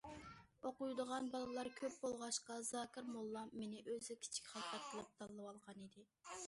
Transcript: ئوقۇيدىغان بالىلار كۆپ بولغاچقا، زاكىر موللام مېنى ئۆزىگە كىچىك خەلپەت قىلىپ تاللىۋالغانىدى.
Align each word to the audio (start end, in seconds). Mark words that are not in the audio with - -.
ئوقۇيدىغان 0.69 1.27
بالىلار 1.35 1.69
كۆپ 1.81 1.97
بولغاچقا، 2.05 2.57
زاكىر 2.71 3.11
موللام 3.13 3.55
مېنى 3.61 3.85
ئۆزىگە 3.85 4.19
كىچىك 4.25 4.53
خەلپەت 4.57 4.91
قىلىپ 4.95 5.15
تاللىۋالغانىدى. 5.23 6.09